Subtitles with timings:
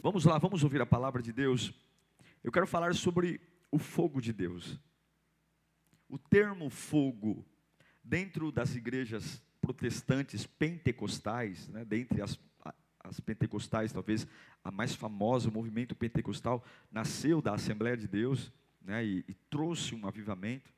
[0.00, 1.72] Vamos lá, vamos ouvir a palavra de Deus.
[2.44, 4.78] Eu quero falar sobre o fogo de Deus.
[6.08, 7.44] O termo fogo,
[8.02, 12.38] dentro das igrejas protestantes pentecostais, né, dentre as,
[13.00, 14.26] as pentecostais, talvez
[14.62, 19.96] a mais famosa, o movimento pentecostal, nasceu da Assembleia de Deus né, e, e trouxe
[19.96, 20.72] um avivamento.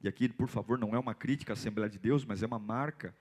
[0.00, 2.58] E aqui, por favor, não é uma crítica à Assembleia de Deus, mas é uma
[2.58, 3.14] marca.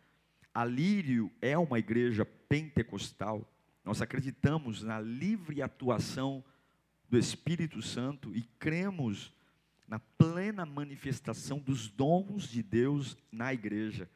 [0.54, 3.50] A Lírio é uma igreja pentecostal.
[3.84, 6.44] Nós acreditamos na livre atuação
[7.10, 9.32] do Espírito Santo e cremos
[9.88, 14.10] na plena manifestação dos dons de Deus na igreja.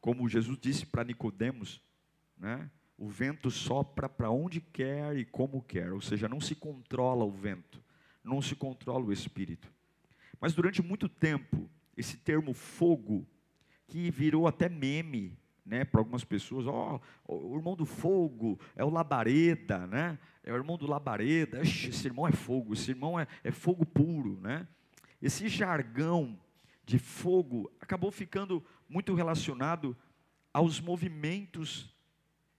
[0.00, 1.80] Como Jesus disse para Nicodemos,
[2.38, 2.70] né?
[2.96, 7.30] O vento sopra para onde quer e como quer, ou seja, não se controla o
[7.30, 7.82] vento,
[8.22, 9.72] não se controla o espírito.
[10.38, 13.26] Mas durante muito tempo, esse termo fogo,
[13.88, 15.36] que virou até meme
[15.70, 20.18] né, para algumas pessoas, ó, oh, o irmão do fogo é o labareda, né?
[20.42, 24.36] É o irmão do labareda, esse irmão é fogo, esse irmão é, é fogo puro,
[24.40, 24.66] né?
[25.22, 26.36] Esse jargão
[26.84, 29.96] de fogo acabou ficando muito relacionado
[30.52, 31.94] aos movimentos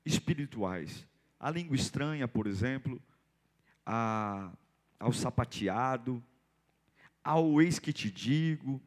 [0.05, 1.05] espirituais.
[1.37, 3.01] A língua estranha, por exemplo,
[3.85, 4.53] a,
[4.97, 6.23] ao sapateado,
[7.21, 8.81] ao eis que te digo,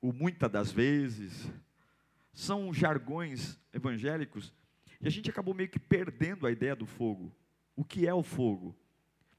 [0.00, 1.46] o muitas das vezes,
[2.36, 4.52] são jargões evangélicos,
[5.00, 7.34] e a gente acabou meio que perdendo a ideia do fogo.
[7.74, 8.76] O que é o fogo?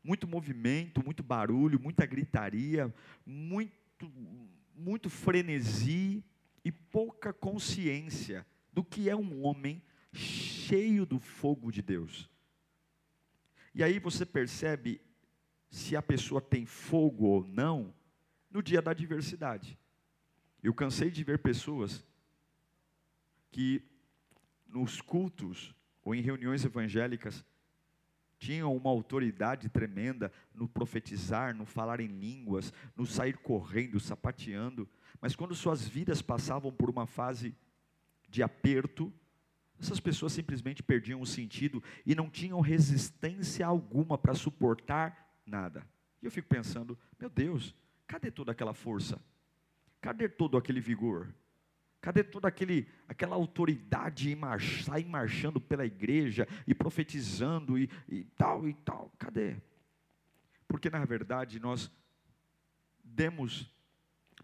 [0.03, 4.11] Muito movimento, muito barulho, muita gritaria, muito,
[4.75, 6.23] muito frenesi
[6.65, 12.27] e pouca consciência do que é um homem cheio do fogo de Deus.
[13.75, 14.99] E aí você percebe
[15.69, 17.93] se a pessoa tem fogo ou não
[18.49, 19.77] no dia da adversidade.
[20.63, 22.03] Eu cansei de ver pessoas
[23.51, 23.81] que
[24.67, 27.45] nos cultos ou em reuniões evangélicas
[28.39, 34.87] tinham uma autoridade tremenda no profetizar, no falar em línguas, no sair correndo, sapateando,
[35.19, 37.55] mas quando suas vidas passavam por uma fase
[38.29, 39.11] de aperto,
[39.79, 45.87] essas pessoas simplesmente perdiam o sentido e não tinham resistência alguma para suportar nada.
[46.21, 47.75] E eu fico pensando, meu Deus,
[48.05, 49.19] cadê toda aquela força?
[50.01, 51.33] Cadê todo aquele vigor?
[52.01, 54.39] Cadê toda aquele, aquela autoridade em
[54.83, 59.11] sair marchando pela igreja e profetizando e, e tal e tal?
[59.17, 59.57] Cadê?
[60.67, 61.91] Porque na verdade nós
[63.03, 63.73] demos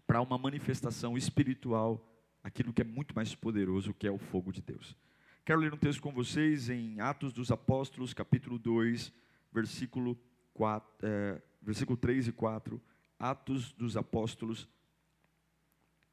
[0.06, 2.10] para uma manifestação espiritual
[2.42, 4.96] aquilo que é muito mais poderoso, que é o fogo de Deus.
[5.44, 9.12] Quero ler um texto com vocês em Atos dos Apóstolos, capítulo 2,
[9.52, 10.18] versículo,
[10.52, 12.80] 4, é, versículo 3 e 4.
[13.18, 14.68] Atos dos Apóstolos,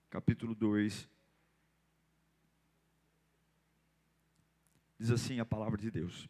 [0.10, 1.10] capítulo 2,
[5.02, 6.30] Diz assim a palavra de Deus.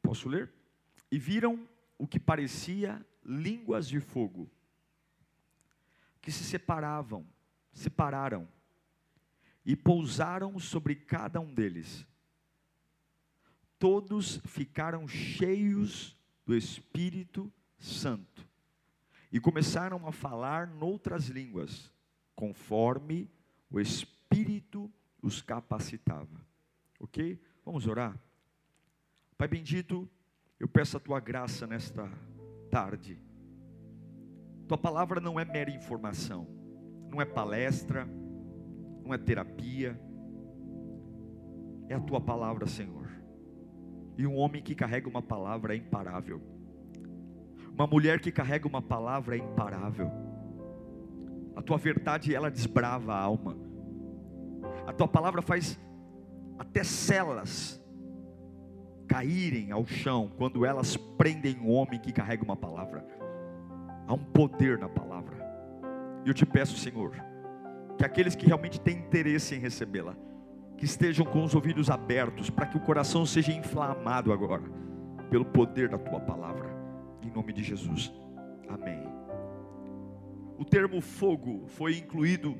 [0.00, 0.50] Posso ler?
[1.10, 4.50] E viram o que parecia línguas de fogo,
[6.22, 7.26] que se separavam,
[7.70, 8.48] separaram,
[9.62, 12.06] e pousaram sobre cada um deles.
[13.78, 16.16] Todos ficaram cheios
[16.46, 18.48] do Espírito Santo
[19.30, 21.92] e começaram a falar noutras línguas,
[22.34, 23.30] conforme
[23.70, 24.90] o Espírito
[25.22, 26.46] os capacitava.
[27.00, 27.40] Ok?
[27.64, 28.18] Vamos orar?
[29.36, 30.08] Pai bendito,
[30.58, 32.10] eu peço a tua graça nesta
[32.70, 33.20] tarde.
[34.66, 36.46] Tua palavra não é mera informação,
[37.10, 38.04] não é palestra,
[39.04, 39.98] não é terapia,
[41.88, 43.08] é a tua palavra, Senhor.
[44.16, 46.42] E um homem que carrega uma palavra é imparável.
[47.72, 50.10] Uma mulher que carrega uma palavra é imparável.
[51.58, 53.56] A tua verdade, ela desbrava a alma.
[54.86, 55.76] A tua palavra faz
[56.56, 57.82] até celas
[59.08, 63.04] caírem ao chão quando elas prendem um homem que carrega uma palavra.
[64.06, 65.36] Há um poder na palavra.
[66.24, 67.10] E eu te peço, Senhor,
[67.96, 70.14] que aqueles que realmente têm interesse em recebê-la,
[70.76, 74.62] que estejam com os ouvidos abertos, para que o coração seja inflamado agora,
[75.28, 76.70] pelo poder da tua palavra,
[77.20, 78.12] em nome de Jesus.
[78.68, 79.17] Amém
[80.58, 82.58] o termo fogo foi incluído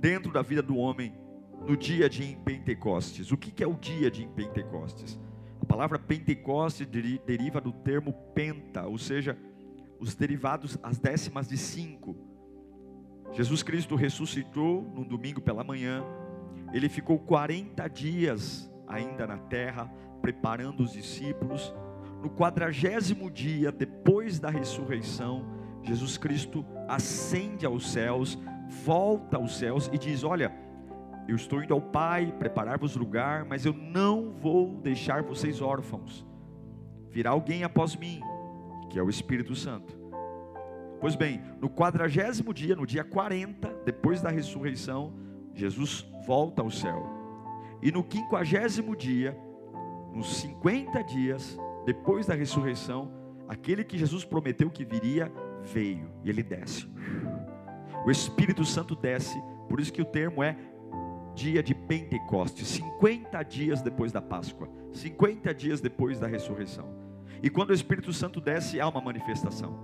[0.00, 1.14] dentro da vida do homem
[1.66, 3.30] no dia de Pentecostes.
[3.30, 5.20] O que é o dia de Pentecostes?
[5.60, 9.38] A palavra Pentecostes deriva do termo penta, ou seja,
[10.00, 12.16] os derivados, as décimas de cinco.
[13.32, 16.02] Jesus Cristo ressuscitou no domingo pela manhã,
[16.72, 19.90] ele ficou 40 dias ainda na terra,
[20.22, 21.74] preparando os discípulos.
[22.22, 25.53] No quadragésimo dia, depois da ressurreição,
[25.84, 28.38] Jesus Cristo ascende aos céus,
[28.84, 30.52] volta aos céus e diz: Olha,
[31.28, 36.26] eu estou indo ao Pai preparar-vos lugar, mas eu não vou deixar vocês órfãos.
[37.10, 38.20] Virá alguém após mim,
[38.90, 39.96] que é o Espírito Santo.
[41.00, 45.12] Pois bem, no quadragésimo dia, no dia 40, depois da ressurreição,
[45.54, 47.06] Jesus volta ao céu.
[47.82, 49.38] E no quinquagésimo dia,
[50.12, 53.12] nos 50 dias depois da ressurreição,
[53.46, 55.30] aquele que Jesus prometeu que viria,
[55.64, 56.86] veio e ele desce.
[58.04, 60.56] O Espírito Santo desce, por isso que o termo é
[61.34, 66.88] dia de Pentecostes, 50 dias depois da Páscoa, 50 dias depois da ressurreição.
[67.42, 69.78] E quando o Espírito Santo desce, há uma manifestação.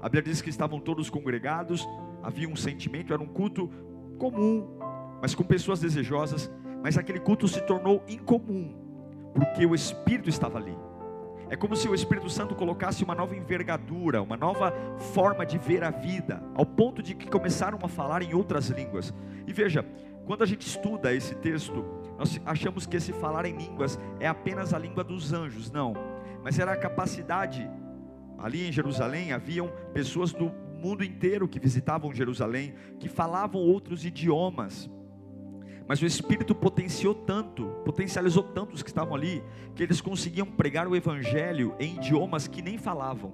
[0.00, 1.88] A Bíblia diz que estavam todos congregados,
[2.22, 3.70] havia um sentimento, era um culto
[4.18, 4.66] comum,
[5.20, 6.50] mas com pessoas desejosas,
[6.82, 8.74] mas aquele culto se tornou incomum,
[9.34, 10.76] porque o Espírito estava ali.
[11.50, 14.72] É como se o Espírito Santo colocasse uma nova envergadura, uma nova
[15.12, 19.12] forma de ver a vida, ao ponto de que começaram a falar em outras línguas.
[19.48, 19.84] E veja,
[20.24, 21.84] quando a gente estuda esse texto,
[22.16, 25.92] nós achamos que esse falar em línguas é apenas a língua dos anjos, não,
[26.40, 27.68] mas era a capacidade.
[28.38, 34.88] Ali em Jerusalém haviam pessoas do mundo inteiro que visitavam Jerusalém, que falavam outros idiomas.
[35.90, 39.42] Mas o Espírito potenciou tanto, potencializou tanto os que estavam ali,
[39.74, 43.32] que eles conseguiam pregar o Evangelho em idiomas que nem falavam.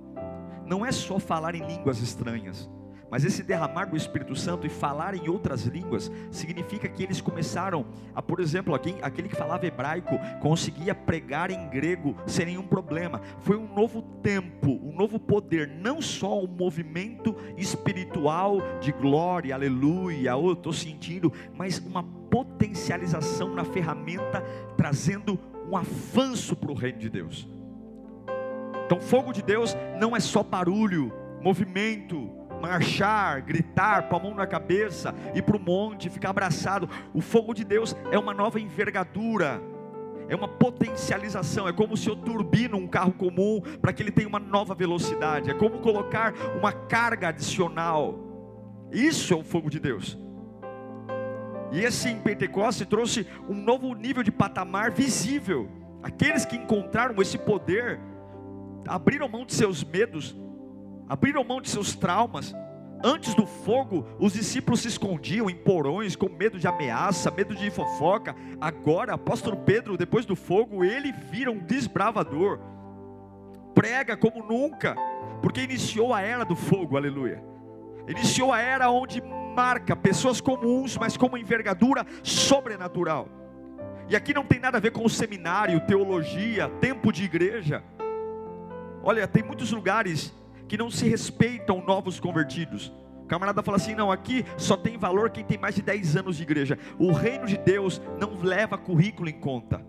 [0.64, 2.66] Não é só falar em línguas estranhas,
[3.10, 7.84] mas esse derramar do Espírito Santo e falar em outras línguas significa que eles começaram
[8.14, 13.20] a, por exemplo, aquele que falava hebraico conseguia pregar em grego sem nenhum problema.
[13.40, 20.30] Foi um novo tempo, um novo poder, não só um movimento espiritual de glória, aleluia,
[20.30, 22.15] eu estou sentindo, mas uma
[22.56, 24.42] potencialização na ferramenta,
[24.76, 25.38] trazendo
[25.70, 27.48] um avanço para o reino de Deus.
[28.84, 31.12] Então, fogo de Deus não é só barulho,
[31.42, 32.30] movimento,
[32.60, 36.88] marchar, gritar, com a mão na cabeça, ir para o monte, ficar abraçado.
[37.12, 39.60] O fogo de Deus é uma nova envergadura,
[40.28, 44.28] é uma potencialização, é como se eu turbino um carro comum para que ele tenha
[44.28, 48.18] uma nova velocidade, é como colocar uma carga adicional.
[48.92, 50.25] Isso é o fogo de Deus.
[51.76, 55.68] E esse em Pentecoste trouxe um novo nível de patamar visível.
[56.02, 58.00] Aqueles que encontraram esse poder
[58.88, 60.34] abriram mão de seus medos,
[61.06, 62.54] abriram mão de seus traumas.
[63.04, 67.70] Antes do fogo, os discípulos se escondiam em porões com medo de ameaça, medo de
[67.70, 68.34] fofoca.
[68.58, 72.58] Agora, apóstolo Pedro, depois do fogo, ele vira um desbravador.
[73.74, 74.96] Prega como nunca,
[75.42, 77.44] porque iniciou a era do fogo, aleluia.
[78.08, 79.22] Iniciou a era onde
[79.56, 83.26] marca pessoas comuns, mas com uma envergadura sobrenatural.
[84.06, 87.82] E aqui não tem nada a ver com o seminário, teologia, tempo de igreja.
[89.02, 90.32] Olha, tem muitos lugares
[90.68, 92.92] que não se respeitam novos convertidos.
[93.22, 96.36] O camarada fala assim: não, aqui só tem valor quem tem mais de 10 anos
[96.36, 96.78] de igreja.
[96.98, 99.84] O reino de Deus não leva currículo em conta.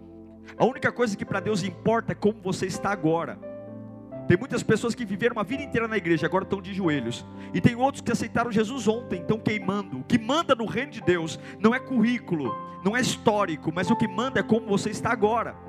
[0.58, 3.38] A única coisa que para Deus importa é como você está agora.
[4.28, 7.26] Tem muitas pessoas que viveram uma vida inteira na igreja, agora estão de joelhos.
[7.54, 10.00] E tem outros que aceitaram Jesus ontem, estão queimando.
[10.00, 12.54] O que manda no reino de Deus não é currículo,
[12.84, 15.67] não é histórico, mas o que manda é como você está agora.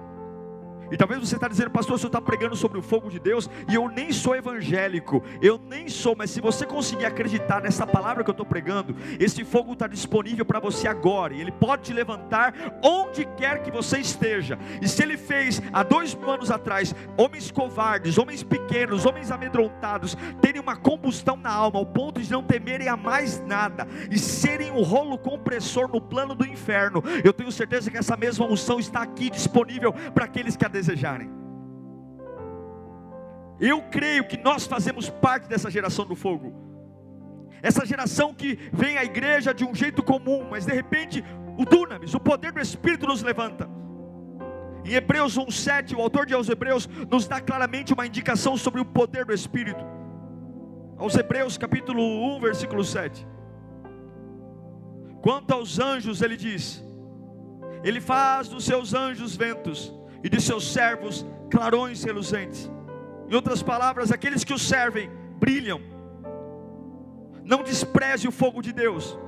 [0.91, 3.49] E talvez você está dizendo, pastor, o senhor está pregando sobre o fogo de Deus,
[3.69, 8.25] e eu nem sou evangélico, eu nem sou, mas se você conseguir acreditar nessa palavra
[8.25, 11.93] que eu estou pregando, esse fogo está disponível para você agora, e ele pode te
[11.93, 14.59] levantar onde quer que você esteja.
[14.81, 20.17] E se ele fez há dois mil anos atrás, homens covardes, homens pequenos, homens amedrontados,
[20.41, 24.71] terem uma combustão na alma, ao ponto de não temerem a mais nada, e serem
[24.71, 29.03] um rolo compressor no plano do inferno, eu tenho certeza que essa mesma unção está
[29.03, 31.29] aqui disponível para aqueles que a desejarem.
[33.61, 36.53] Eu creio que nós fazemos parte dessa geração do fogo.
[37.61, 41.25] Essa geração que vem à igreja de um jeito comum, mas de repente
[41.57, 43.69] o dunamis, o poder do Espírito nos levanta.
[44.85, 48.85] Em Hebreus 1:7, o autor de aos Hebreus nos dá claramente uma indicação sobre o
[48.85, 49.85] poder do Espírito.
[50.97, 52.03] Aos Hebreus capítulo
[52.37, 53.27] 1, versículo 7.
[55.21, 56.85] Quanto aos anjos, ele diz:
[57.83, 62.71] Ele faz dos seus anjos ventos e de seus servos clarões reluzentes.
[63.29, 65.81] Em outras palavras, aqueles que o servem brilham.
[67.45, 69.19] Não despreze o fogo de Deus.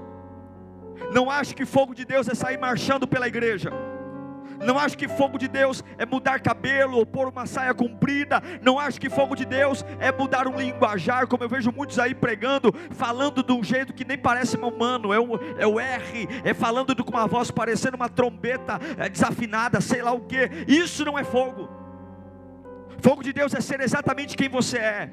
[1.13, 3.71] Não acho que fogo de Deus é sair marchando pela igreja.
[4.61, 8.43] Não acho que fogo de Deus é mudar cabelo ou pôr uma saia comprida.
[8.63, 12.15] Não acho que fogo de Deus é mudar um linguajar, como eu vejo muitos aí
[12.15, 15.15] pregando, falando de um jeito que nem parece humano.
[15.15, 19.81] É o, é o R, é falando com uma voz parecendo uma trombeta é, desafinada,
[19.81, 20.51] sei lá o que.
[20.69, 21.69] Isso não é fogo.
[23.01, 25.11] Fogo de Deus é ser exatamente quem você é.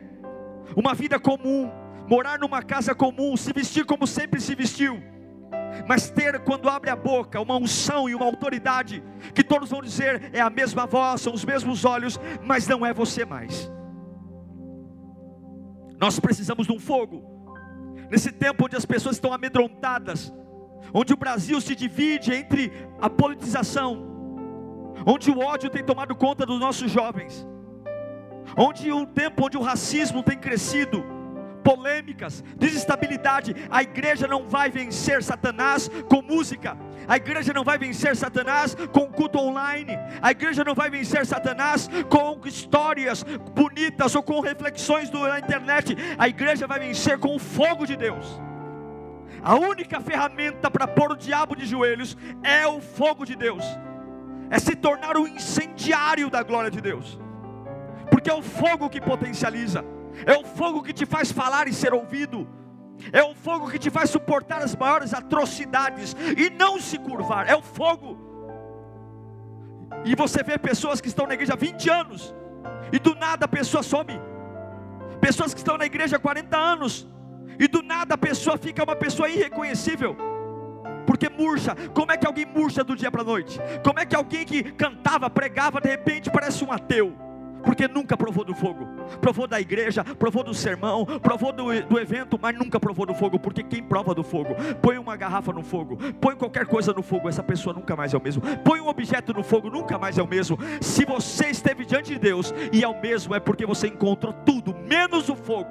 [0.75, 1.71] Uma vida comum,
[2.05, 5.01] morar numa casa comum, se vestir como sempre se vestiu
[5.87, 9.03] mas ter quando abre a boca uma unção e uma autoridade
[9.33, 12.93] que todos vão dizer é a mesma voz, são os mesmos olhos, mas não é
[12.93, 13.71] você mais.
[15.99, 17.35] Nós precisamos de um fogo.
[18.09, 20.33] Nesse tempo onde as pessoas estão amedrontadas,
[20.93, 24.05] onde o Brasil se divide entre a politização,
[25.05, 27.45] onde o ódio tem tomado conta dos nossos jovens,
[28.55, 31.03] onde um tempo onde o racismo tem crescido,
[31.67, 33.53] polêmicas, desestabilidade.
[33.69, 36.77] A igreja não vai vencer Satanás com música.
[37.05, 39.91] A igreja não vai vencer Satanás com culto online.
[40.21, 43.21] A igreja não vai vencer Satanás com histórias
[43.53, 45.93] bonitas ou com reflexões na internet.
[46.17, 48.41] A igreja vai vencer com o fogo de Deus.
[49.43, 53.65] A única ferramenta para pôr o diabo de joelhos é o fogo de Deus.
[54.49, 57.19] É se tornar o incendiário da glória de Deus.
[58.09, 61.93] Porque é o fogo que potencializa é o fogo que te faz falar e ser
[61.93, 62.47] ouvido,
[63.11, 67.55] é o fogo que te faz suportar as maiores atrocidades e não se curvar, é
[67.55, 68.17] o fogo.
[70.03, 72.35] E você vê pessoas que estão na igreja há 20 anos,
[72.91, 74.19] e do nada a pessoa some,
[75.19, 77.07] pessoas que estão na igreja há 40 anos,
[77.59, 80.15] e do nada a pessoa fica uma pessoa irreconhecível
[81.07, 81.73] porque murcha.
[81.93, 83.57] Como é que alguém murcha do dia para a noite?
[83.83, 87.26] Como é que alguém que cantava, pregava, de repente parece um ateu?
[87.63, 88.87] Porque nunca provou do fogo,
[89.19, 93.39] provou da igreja, provou do sermão, provou do, do evento, mas nunca provou do fogo,
[93.39, 97.29] porque quem prova do fogo, põe uma garrafa no fogo, põe qualquer coisa no fogo,
[97.29, 100.23] essa pessoa nunca mais é o mesmo, põe um objeto no fogo, nunca mais é
[100.23, 100.57] o mesmo.
[100.81, 104.75] Se você esteve diante de Deus e é o mesmo, é porque você encontrou tudo,
[104.75, 105.69] menos o fogo,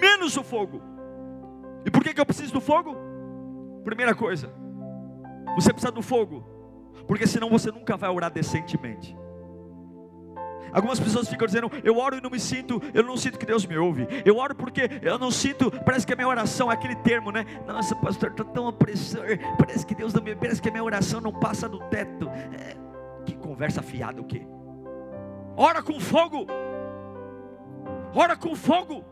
[0.00, 0.82] menos o fogo.
[1.84, 2.96] E por que, que eu preciso do fogo?
[3.84, 4.50] Primeira coisa,
[5.54, 6.44] você precisa do fogo,
[7.06, 9.14] porque senão você nunca vai orar decentemente.
[10.74, 13.64] Algumas pessoas ficam dizendo: Eu oro e não me sinto, eu não sinto que Deus
[13.64, 14.08] me ouve.
[14.24, 17.46] Eu oro porque eu não sinto, parece que a minha oração é aquele termo, né?
[17.64, 19.38] Nossa, pastor, estou tão opressor.
[19.56, 22.28] Parece que Deus não me, parece que a minha oração não passa do teto.
[22.28, 22.76] É,
[23.24, 24.44] que conversa fiada o quê?
[25.56, 26.46] Ora com fogo.
[28.12, 29.04] Ora com fogo.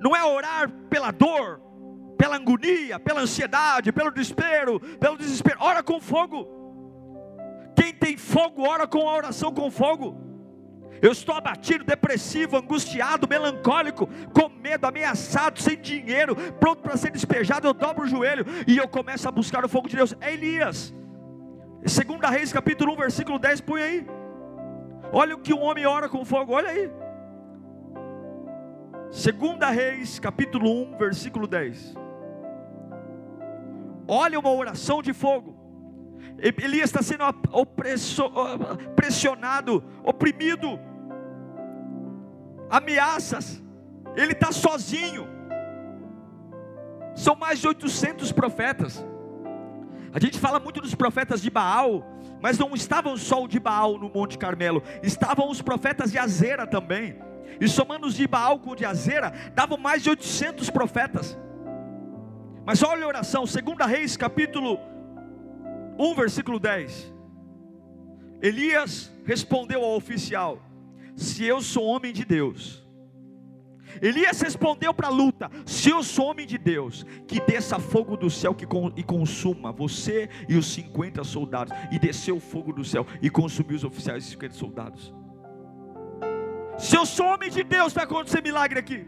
[0.00, 1.60] Não é orar pela dor,
[2.16, 5.58] pela agonia, pela ansiedade, pelo desespero, pelo desespero.
[5.60, 6.57] Ora com fogo.
[7.98, 10.28] Tem fogo, ora com a oração com fogo.
[11.00, 17.68] Eu estou abatido, depressivo, angustiado, melancólico, com medo, ameaçado, sem dinheiro, pronto para ser despejado.
[17.68, 20.14] Eu dobro o joelho e eu começo a buscar o fogo de Deus.
[20.20, 20.92] É Elias,
[21.82, 23.60] 2 Reis, capítulo 1, versículo 10.
[23.60, 24.06] Põe aí.
[25.12, 26.90] Olha o que um homem ora com fogo, olha aí.
[29.10, 31.94] 2 Reis, capítulo 1, versículo 10.
[34.06, 35.57] Olha uma oração de fogo.
[36.38, 37.24] Elias está sendo
[38.94, 40.78] pressionado, oprimido,
[42.70, 43.62] ameaças,
[44.16, 45.26] ele está sozinho.
[47.14, 49.04] São mais de 800 profetas.
[50.12, 52.06] A gente fala muito dos profetas de Baal,
[52.40, 56.66] mas não estavam só o de Baal no Monte Carmelo, estavam os profetas de Azera
[56.66, 57.18] também.
[57.60, 61.36] E somando os de Baal com o de Azera, davam mais de 800 profetas.
[62.64, 64.78] Mas olha a oração, 2 Reis, capítulo
[65.98, 67.12] 1, versículo 10.
[68.40, 70.62] Elias respondeu ao oficial:
[71.16, 72.88] Se eu sou homem de Deus,
[74.00, 78.30] Elias respondeu para a luta: Se eu sou homem de Deus, que desça fogo do
[78.30, 81.76] céu que e consuma você e os 50 soldados.
[81.90, 85.14] E desceu o fogo do céu e consumiu os oficiais e 50 soldados.
[86.78, 89.04] Se eu sou homem de Deus, vai acontecer milagre aqui.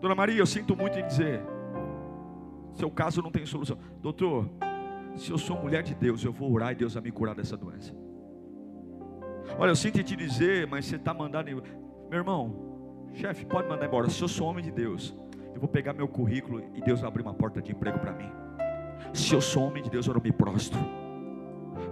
[0.00, 1.42] Dona Maria, eu sinto muito em dizer,
[2.76, 3.78] seu caso não tem solução.
[4.00, 4.48] Doutor,
[5.16, 7.56] se eu sou mulher de Deus, eu vou orar e Deus vai me curar dessa
[7.56, 7.94] doença.
[9.58, 11.62] Olha, eu sinto te dizer, mas você está mandando.
[12.10, 14.10] Meu irmão, chefe, pode mandar embora.
[14.10, 15.16] Se eu sou homem de Deus,
[15.54, 18.30] eu vou pegar meu currículo e Deus vai abrir uma porta de emprego para mim.
[19.12, 20.78] Se eu sou homem de Deus, eu não me prostro.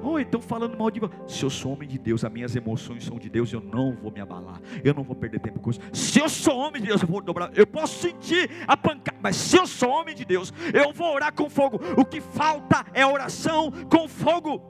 [0.04, 3.18] Oh, então falando mal de Se eu sou homem de Deus, as minhas emoções são
[3.18, 4.60] de Deus, eu não vou me abalar.
[4.84, 5.80] Eu não vou perder tempo com isso.
[5.94, 7.50] Se eu sou homem de Deus, eu vou dobrar.
[7.56, 11.32] Eu posso sentir a pancada, mas se eu sou homem de Deus, eu vou orar
[11.32, 11.80] com fogo.
[11.96, 14.62] O que falta é oração com fogo.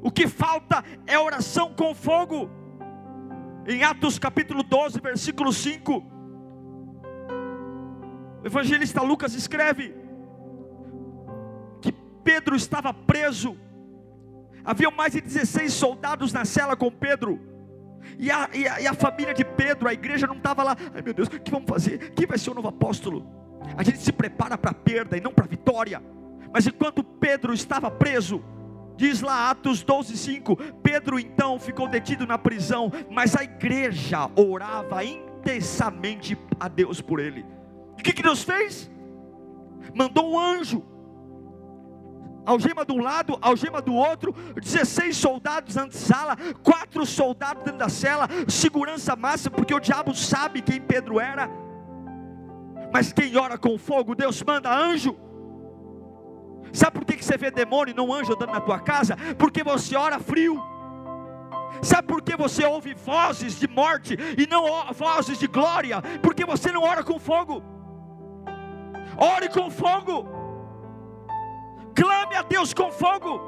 [0.00, 2.50] O que falta é oração com fogo.
[3.68, 6.04] Em Atos capítulo 12, versículo 5,
[8.42, 10.01] o evangelista Lucas escreve
[12.24, 13.56] Pedro estava preso,
[14.64, 17.40] havia mais de 16 soldados na cela com Pedro,
[18.18, 21.02] e a, e a, e a família de Pedro, a igreja não estava lá, ai
[21.02, 22.12] meu Deus, o que vamos fazer?
[22.12, 23.26] Quem vai ser o novo apóstolo?
[23.76, 26.02] A gente se prepara para a perda e não para a vitória,
[26.52, 28.42] mas enquanto Pedro estava preso,
[28.96, 35.04] Diz lá Atos 12, 5: Pedro então ficou detido na prisão, mas a igreja orava
[35.04, 37.44] intensamente a Deus por ele.
[37.92, 38.90] O que, que Deus fez?
[39.94, 40.84] Mandou um anjo,
[42.44, 47.88] algema de um lado, algema do outro, 16 soldados na sala, quatro soldados dentro da
[47.88, 51.48] cela, segurança máxima, porque o diabo sabe quem Pedro era.
[52.92, 55.16] Mas quem ora com fogo, Deus manda anjo.
[56.72, 59.16] Sabe por que você vê demônio e não anjo andando na tua casa?
[59.38, 60.62] Porque você ora frio.
[61.82, 66.00] Sabe por que você ouve vozes de morte e não vozes de glória?
[66.22, 67.62] Porque você não ora com fogo.
[69.16, 70.41] Ore com fogo.
[71.94, 73.40] Clame a Deus com fogo.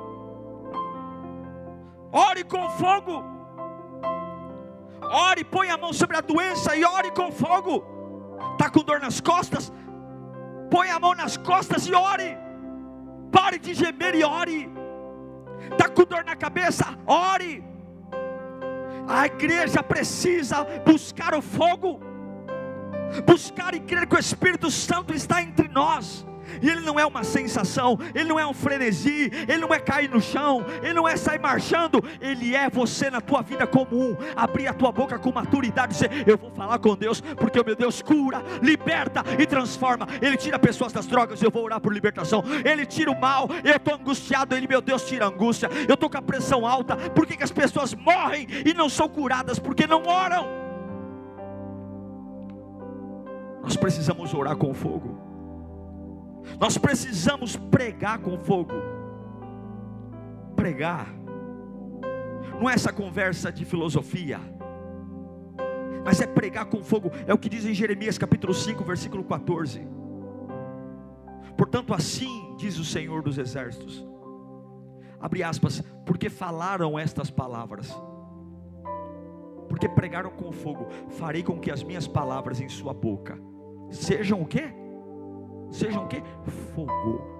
[2.12, 3.24] Ore com fogo.
[5.02, 7.84] Ore, põe a mão sobre a doença e ore com fogo.
[8.52, 9.72] Está com dor nas costas?
[10.70, 12.36] Põe a mão nas costas e ore.
[13.30, 14.70] Pare de gemer e ore.
[15.72, 16.86] Está com dor na cabeça?
[17.06, 17.64] Ore.
[19.06, 22.00] A igreja precisa buscar o fogo,
[23.26, 26.26] buscar e crer que o Espírito Santo está entre nós.
[26.60, 30.08] E ele não é uma sensação, ele não é um frenesi, ele não é cair
[30.08, 34.16] no chão, ele não é sair marchando, ele é você na tua vida comum.
[34.36, 37.64] Abrir a tua boca com maturidade e dizer: Eu vou falar com Deus, porque o
[37.64, 40.06] meu Deus cura, liberta e transforma.
[40.20, 42.42] Ele tira pessoas das drogas, eu vou orar por libertação.
[42.64, 45.68] Ele tira o mal, eu estou angustiado, ele, meu Deus, tira a angústia.
[45.88, 49.08] Eu estou com a pressão alta, por que, que as pessoas morrem e não são
[49.08, 49.58] curadas?
[49.58, 50.64] Porque não oram.
[53.62, 55.33] Nós precisamos orar com fogo.
[56.58, 58.74] Nós precisamos pregar com fogo.
[60.56, 61.08] Pregar.
[62.60, 64.40] Não é essa conversa de filosofia.
[66.04, 67.10] Mas é pregar com fogo.
[67.26, 69.86] É o que diz em Jeremias capítulo 5, versículo 14.
[71.56, 74.06] Portanto, assim diz o Senhor dos Exércitos.
[75.20, 77.94] Abre aspas, porque falaram estas palavras.
[79.68, 83.38] Porque pregaram com fogo, farei com que as minhas palavras em sua boca
[83.90, 84.72] sejam o quê?
[85.70, 86.22] Sejam o quê?
[86.74, 87.34] Fogo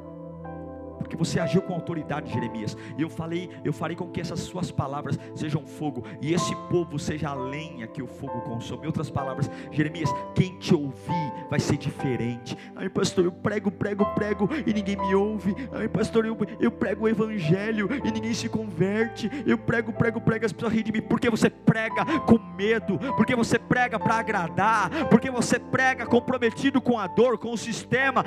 [1.04, 2.76] porque você agiu com autoridade, Jeremias.
[2.96, 6.98] E eu falei, eu farei com que essas suas palavras sejam fogo, e esse povo
[6.98, 8.84] seja a lenha que o fogo consome.
[8.84, 12.58] Em outras palavras, Jeremias, quem te ouvir vai ser diferente.
[12.74, 15.54] Ai, pastor, eu prego, prego, prego e ninguém me ouve.
[15.72, 19.30] Ai, pastor, eu, eu prego o evangelho e ninguém se converte.
[19.46, 23.36] Eu prego, prego, prego, as pessoas riem de mim, porque você prega com medo, porque
[23.36, 28.24] você prega para agradar, porque você prega comprometido com a dor, com o sistema,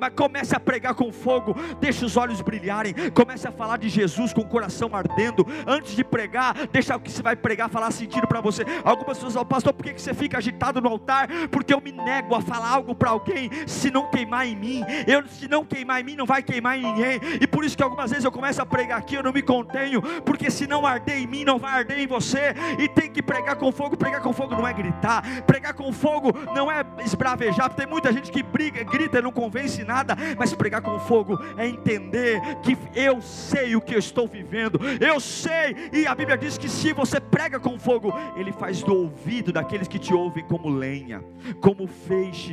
[0.00, 1.54] mas comece a pregar com fogo.
[1.80, 5.46] Deixa os olhos brilharem, comece a falar de Jesus com o coração ardendo.
[5.64, 8.64] Antes de pregar, deixa o que você vai pregar falar sentido para você.
[8.82, 11.28] Algumas pessoas falam, pastor, por que você fica agitado no altar?
[11.48, 14.84] Porque eu me nego a falar algo para alguém se não queimar em mim.
[15.06, 17.20] Eu, se não queimar em mim, não vai queimar em ninguém.
[17.40, 20.02] E por isso que algumas vezes eu começo a pregar aqui, eu não me contenho,
[20.22, 22.54] porque se não arder em mim, não vai arder em você.
[22.78, 23.96] E tem que pregar com fogo.
[23.96, 27.72] Pregar com fogo não é gritar, pregar com fogo não é esbravejar.
[27.74, 32.40] Tem muita gente que briga, grita não convence nada, mas pregar com fogo é entender
[32.62, 36.68] que eu sei o que eu estou vivendo, eu sei, e a Bíblia diz que
[36.68, 41.22] se você prega com fogo, Ele faz do ouvido daqueles que te ouvem como lenha,
[41.60, 42.45] como feixe.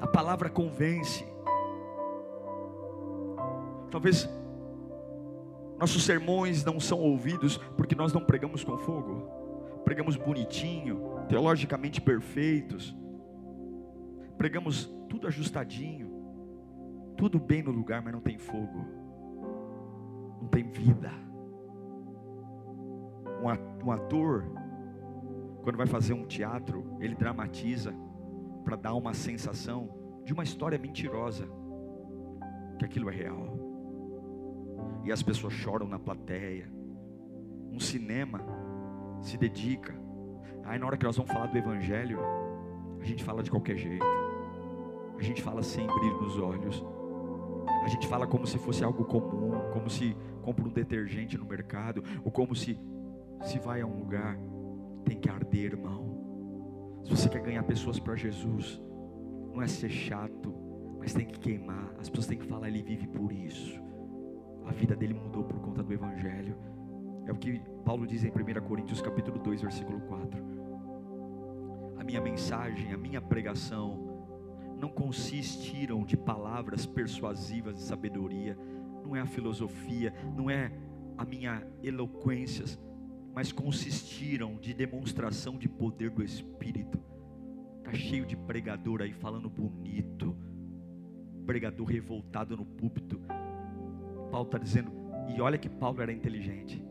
[0.00, 1.26] A palavra convence.
[3.90, 4.28] Talvez
[5.78, 9.28] nossos sermões não são ouvidos porque nós não pregamos com fogo,
[9.84, 12.96] pregamos bonitinho, teologicamente perfeitos,
[14.38, 16.10] pregamos tudo ajustadinho,
[17.16, 18.84] tudo bem no lugar, mas não tem fogo,
[20.40, 21.10] não tem vida.
[23.84, 24.44] Um ator,
[25.66, 27.92] quando vai fazer um teatro, ele dramatiza
[28.64, 31.44] para dar uma sensação de uma história mentirosa,
[32.78, 33.58] que aquilo é real.
[35.02, 36.70] E as pessoas choram na plateia.
[37.72, 38.46] Um cinema
[39.20, 39.92] se dedica.
[40.62, 42.20] Aí na hora que nós vamos falar do evangelho,
[43.00, 44.06] a gente fala de qualquer jeito.
[45.18, 46.84] A gente fala sem brilho nos olhos.
[47.82, 52.04] A gente fala como se fosse algo comum, como se compra um detergente no mercado,
[52.24, 52.78] ou como se
[53.42, 54.38] se vai a um lugar,
[55.06, 57.00] tem que arder, irmão.
[57.04, 58.82] Se você quer ganhar pessoas para Jesus,
[59.54, 60.52] não é ser chato,
[60.98, 61.94] mas tem que queimar.
[61.98, 63.80] As pessoas têm que falar, ele vive por isso.
[64.66, 66.56] A vida dele mudou por conta do Evangelho.
[67.24, 70.44] É o que Paulo diz em 1 Coríntios capítulo 2, versículo 4.
[71.98, 74.16] A minha mensagem, a minha pregação
[74.76, 78.58] não consistiram de palavras persuasivas de sabedoria,
[79.04, 80.72] não é a filosofia, não é
[81.16, 82.64] a minha eloquência,
[83.36, 86.98] mas consistiram de demonstração de poder do Espírito.
[87.76, 90.34] Está cheio de pregador aí falando bonito,
[91.44, 93.20] pregador revoltado no púlpito.
[94.30, 94.90] Paulo está dizendo,
[95.28, 96.82] e olha que Paulo era inteligente,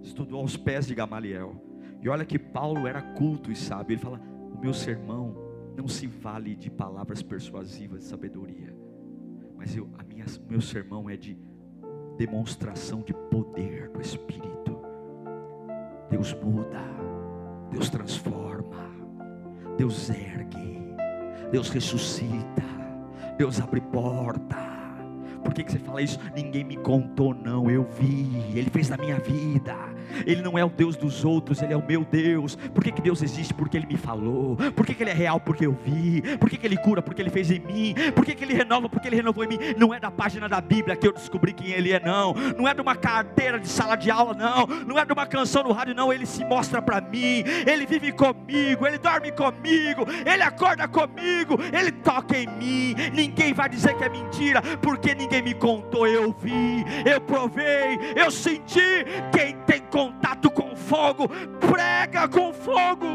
[0.00, 1.60] estudou aos pés de Gamaliel,
[2.00, 3.94] e olha que Paulo era culto e sábio.
[3.94, 4.20] Ele fala:
[4.54, 5.34] o meu sermão
[5.76, 8.72] não se vale de palavras persuasivas de sabedoria,
[9.56, 11.36] mas a minha, meu sermão é de
[12.16, 14.67] demonstração de poder do Espírito.
[16.10, 16.82] Deus muda,
[17.70, 18.90] Deus transforma,
[19.76, 20.96] Deus ergue,
[21.52, 22.64] Deus ressuscita,
[23.36, 24.67] Deus abre porta.
[25.38, 26.18] Por que, que você fala isso?
[26.34, 27.70] Ninguém me contou, não.
[27.70, 29.74] Eu vi, Ele fez na minha vida.
[30.26, 32.56] Ele não é o Deus dos outros, Ele é o meu Deus.
[32.56, 33.52] Por que, que Deus existe?
[33.54, 34.56] Porque Ele me falou.
[34.74, 35.40] Por que, que Ele é real?
[35.40, 36.22] Porque eu vi.
[36.38, 37.02] Por que, que Ele cura?
[37.02, 37.94] Porque Ele fez em mim.
[38.14, 38.88] Por que, que Ele renova?
[38.88, 39.58] Porque Ele renovou em mim.
[39.76, 42.34] Não é da página da Bíblia que eu descobri quem Ele é, não.
[42.56, 44.66] Não é de uma carteira de sala de aula, não.
[44.66, 46.12] Não é de uma canção no rádio, não.
[46.12, 47.44] Ele se mostra para mim.
[47.66, 48.86] Ele vive comigo.
[48.86, 50.06] Ele dorme comigo.
[50.24, 51.58] Ele acorda comigo.
[51.72, 52.94] Ele toca em mim.
[53.12, 56.06] Ninguém vai dizer que é mentira, porque ninguém me contou.
[56.06, 59.04] Eu vi, eu provei, eu senti.
[59.32, 61.28] Quem tem contato com fogo,
[61.60, 63.06] prega com fogo.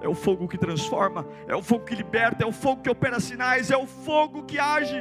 [0.00, 3.20] É o fogo que transforma, é o fogo que liberta, é o fogo que opera
[3.20, 5.00] sinais, é o fogo que age,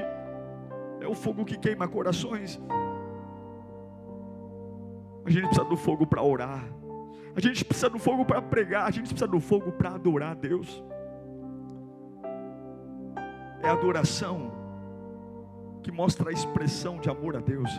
[0.99, 2.61] é o fogo que queima corações.
[5.25, 6.63] A gente precisa do fogo para orar,
[7.35, 10.35] a gente precisa do fogo para pregar, a gente precisa do fogo para adorar a
[10.35, 10.83] Deus.
[13.63, 14.51] É adoração
[15.83, 17.69] que mostra a expressão de amor a Deus.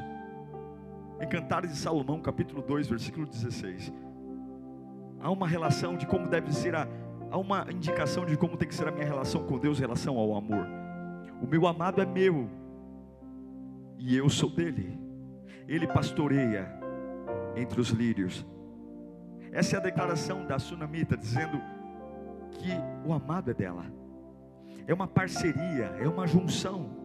[1.20, 3.92] Em Cantares de Salomão, capítulo 2, versículo 16.
[5.20, 6.88] Há uma relação de como deve ser a,
[7.30, 10.18] há uma indicação de como tem que ser a minha relação com Deus em relação
[10.18, 10.66] ao amor.
[11.40, 12.48] O meu amado é meu
[13.98, 14.98] e eu sou dele.
[15.68, 16.68] Ele pastoreia
[17.56, 18.44] entre os lírios.
[19.52, 21.60] Essa é a declaração da sunamita dizendo
[22.50, 22.70] que
[23.04, 23.84] o amado é dela.
[24.86, 27.02] É uma parceria, é uma junção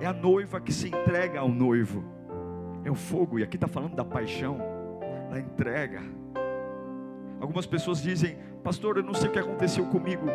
[0.00, 2.04] é a noiva que se entrega ao noivo,
[2.84, 4.58] é o fogo, e aqui está falando da paixão,
[5.30, 6.02] da entrega.
[7.40, 10.26] Algumas pessoas dizem, pastor, eu não sei o que aconteceu comigo,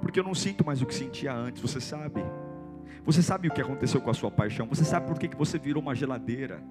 [0.00, 2.24] porque eu não sinto mais o que sentia antes, você sabe?
[3.04, 5.58] Você sabe o que aconteceu com a sua paixão, você sabe por que, que você
[5.58, 6.62] virou uma geladeira,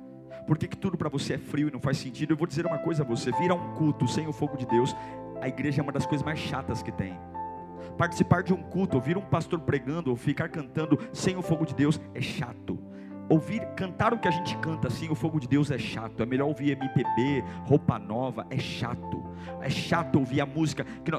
[0.46, 2.32] por que, que tudo para você é frio e não faz sentido.
[2.32, 4.96] Eu vou dizer uma coisa a você: vira um culto sem o fogo de Deus,
[5.42, 7.18] a igreja é uma das coisas mais chatas que tem.
[7.98, 11.76] Participar de um culto, ouvir um pastor pregando, ou ficar cantando sem o fogo de
[11.76, 12.78] Deus é chato.
[13.30, 16.24] Ouvir, cantar o que a gente canta assim, o fogo de Deus é chato.
[16.24, 19.26] É melhor ouvir MPB, roupa nova, é chato.
[19.62, 21.12] É chato ouvir a música que.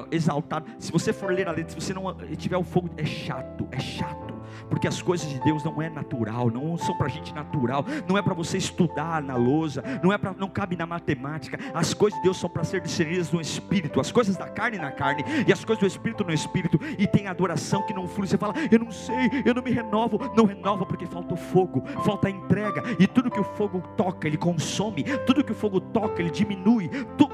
[0.79, 3.79] Se você for ler a letra, se você não tiver o fogo, é chato, é
[3.79, 4.28] chato
[4.69, 8.21] porque as coisas de Deus não é natural, não são para gente natural, não é
[8.21, 11.57] para você estudar na lousa, não é para, não cabe na matemática.
[11.73, 14.91] As coisas de Deus são para ser discernidas no espírito, as coisas da carne na
[14.91, 16.79] carne e as coisas do espírito no espírito.
[16.97, 18.27] E tem adoração que não flui.
[18.27, 21.83] Você fala, eu não sei, eu não me renovo, não renova porque falta o fogo,
[22.03, 25.79] falta a entrega e tudo que o fogo toca ele consome, tudo que o fogo
[25.79, 26.89] toca ele diminui.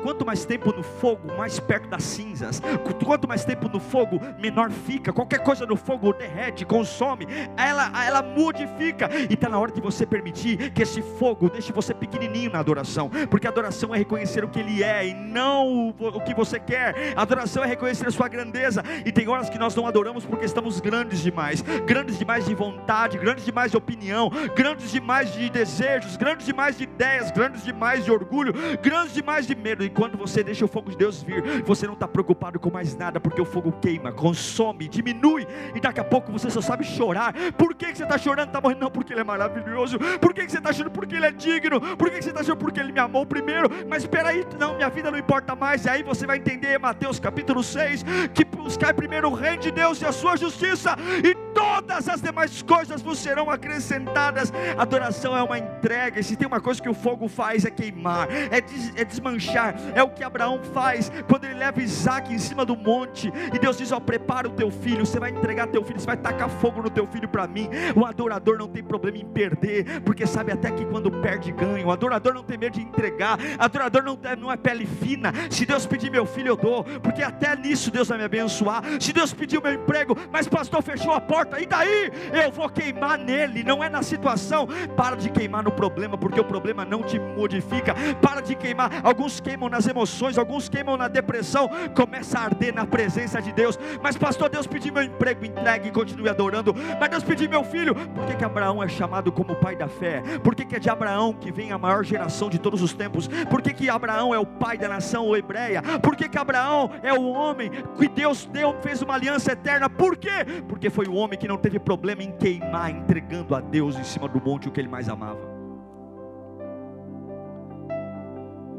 [0.06, 2.62] Quanto mais tempo no fogo, mais perto das cinzas.
[3.04, 5.12] Quanto mais tempo no fogo, menor fica.
[5.12, 7.15] Qualquer coisa no fogo derrete, consome
[7.58, 9.10] ela, ela modifica.
[9.30, 13.10] E está na hora de você permitir que esse fogo deixe você pequenininho na adoração,
[13.30, 17.14] porque adoração é reconhecer o que Ele é e não o, que você quer.
[17.16, 18.84] Adoração é reconhecer a sua grandeza.
[19.06, 23.18] E tem horas que nós não adoramos porque estamos grandes demais grandes demais de vontade,
[23.18, 28.12] grandes demais de opinião, grandes demais de desejos, grandes demais de ideias, grandes demais de
[28.12, 29.84] orgulho, grandes demais de medo.
[29.84, 32.96] E quando você deixa o fogo de Deus vir, você não está preocupado com mais
[32.96, 37.34] nada, porque o fogo queima, consome, diminui, e daqui a pouco você só sabe chorar.
[37.58, 38.48] Por que, que você está chorando?
[38.48, 38.82] Está morrendo?
[38.82, 40.00] Não, porque Ele é maravilhoso.
[40.20, 40.94] Por que, que você está chorando?
[40.94, 41.80] Porque Ele é digno.
[41.98, 42.60] Por que, que você está chorando?
[42.60, 43.70] Porque Ele me amou primeiro.
[43.88, 45.86] Mas espera aí, não, minha vida não importa mais.
[45.86, 48.04] E aí você vai entender, Mateus capítulo 6,
[48.34, 52.64] que buscar primeiro o reino de Deus e a sua justiça, e todas as demais
[52.64, 54.52] coisas vos serão acrescentadas.
[54.78, 56.20] Adoração é uma entrega.
[56.20, 59.76] E se tem uma coisa que o fogo faz, é queimar, é, des, é desmanchar.
[59.94, 63.32] É o que Abraão faz quando ele leva Isaac em cima do monte.
[63.54, 65.06] E Deus diz: Ó, prepara o teu filho.
[65.06, 67.68] Você vai entregar teu filho, você vai tacar fogo no teu filho para mim.
[67.96, 71.86] O adorador não tem problema em perder, porque sabe até que quando perde, ganha.
[71.86, 73.38] O adorador não tem medo de entregar.
[73.40, 75.34] O adorador não, não é pele fina.
[75.50, 78.84] Se Deus pedir meu filho, eu dou, porque até nisso Deus vai me abençoar.
[79.00, 82.12] Se Deus pedir o meu emprego, mas pastor fechou a porta e daí?
[82.32, 84.68] Eu vou queimar nele, não é na situação.
[84.96, 87.96] Para de queimar no problema, porque o problema não te modifica.
[88.22, 88.92] Para de queimar.
[89.04, 91.70] Alguns queimam nas emoções, alguns queimam na depressão.
[91.96, 93.80] Começa a arder na presença de Deus.
[94.04, 96.75] Mas, pastor, Deus pediu meu emprego, entregue e continue adorando.
[97.00, 97.96] Mas Deus pediu meu filho.
[97.96, 100.22] Por que, que Abraão é chamado como pai da fé?
[100.44, 103.28] Por que, que é de Abraão que vem a maior geração de todos os tempos?
[103.50, 105.82] Por que, que Abraão é o pai da nação hebreia?
[106.02, 109.90] Por que, que Abraão é o homem que Deus deu, fez uma aliança eterna?
[109.90, 110.46] Por quê?
[110.68, 114.28] Porque foi o homem que não teve problema em queimar, entregando a Deus em cima
[114.28, 115.56] do monte o que ele mais amava.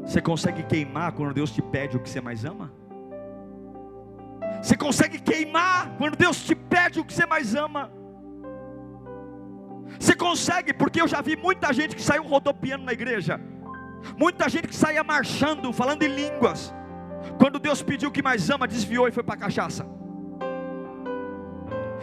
[0.07, 2.71] Você consegue queimar quando Deus te pede o que você mais ama?
[4.61, 7.91] Você consegue queimar quando Deus te pede o que você mais ama?
[9.99, 13.39] Você consegue, porque eu já vi muita gente que saiu rodopiando na igreja,
[14.17, 16.73] muita gente que saía marchando, falando em línguas.
[17.39, 19.85] Quando Deus pediu o que mais ama, desviou e foi para a cachaça.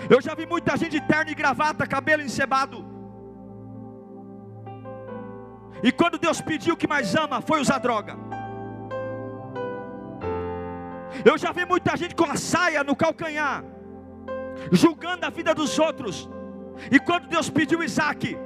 [0.09, 2.85] Eu já vi muita gente de terno e gravata, cabelo encebado.
[5.83, 8.17] E quando Deus pediu o que mais ama, foi usar droga.
[11.25, 13.63] Eu já vi muita gente com a saia no calcanhar,
[14.73, 16.29] julgando a vida dos outros.
[16.91, 18.37] E quando Deus pediu Isaac,